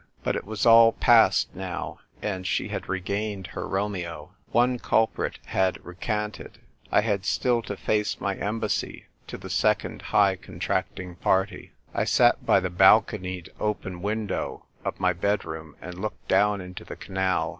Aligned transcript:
But 0.23 0.35
it 0.35 0.45
was 0.45 0.65
all 0.65 0.93
past 0.93 1.53
now, 1.53 1.99
and 2.23 2.47
she 2.47 2.69
had 2.69 2.89
re 2.89 2.99
gained 2.99 3.45
her 3.53 3.67
Romeo. 3.67 4.33
One 4.51 4.79
culprit 4.79 5.37
had 5.45 5.77
recanted. 5.85 6.57
I 6.91 7.01
had 7.01 7.23
still 7.23 7.61
to 7.61 7.77
face 7.77 8.19
my 8.19 8.33
embassy 8.35 9.05
to 9.27 9.37
the 9.37 9.47
second 9.51 10.01
high 10.01 10.37
contract 10.37 10.99
ing 10.99 11.17
party. 11.17 11.73
I 11.93 12.05
sat 12.05 12.43
by 12.43 12.59
the 12.59 12.71
balconied 12.71 13.49
open 13.59 14.01
window 14.01 14.65
of 14.83 14.99
my 14.99 15.13
bedroom 15.13 15.75
and 15.79 15.99
looked 16.01 16.27
down 16.27 16.61
into 16.61 16.83
the 16.83 16.95
canal. 16.95 17.49